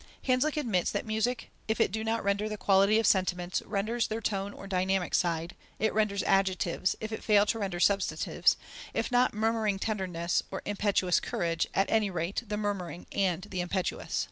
Hanslick 0.23 0.57
admits 0.57 0.89
that 0.89 1.05
music, 1.05 1.51
if 1.67 1.79
it 1.79 1.91
do 1.91 2.03
not 2.03 2.23
render 2.23 2.49
the 2.49 2.57
quality 2.57 2.97
of 2.97 3.05
sentiments, 3.05 3.61
renders 3.63 4.07
their 4.07 4.19
tone 4.19 4.51
or 4.51 4.65
dynamic 4.65 5.13
side; 5.13 5.55
it 5.77 5.93
renders 5.93 6.23
adjectives, 6.23 6.95
if 6.99 7.11
it 7.11 7.23
fail 7.23 7.45
to 7.45 7.59
render 7.59 7.79
substantives; 7.79 8.57
if 8.95 9.11
not 9.11 9.35
"murmuring 9.35 9.77
tenderness" 9.77 10.41
or 10.49 10.63
"impetuous 10.65 11.19
courage," 11.19 11.67
at 11.75 11.85
any 11.91 12.09
rate 12.09 12.41
the 12.47 12.57
"murmuring" 12.57 13.05
and 13.11 13.43
the 13.51 13.61
"impetuous." 13.61 14.17